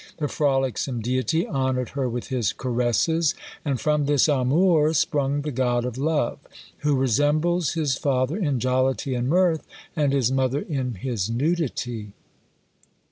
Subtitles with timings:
[0.17, 5.85] The frolicsome deity honoured her with his caresses; and from this amour sprung the god
[5.85, 6.39] of Love,
[6.79, 9.63] who resembles his father in jollity and mirth,
[9.95, 12.13] and his mother in his nudity.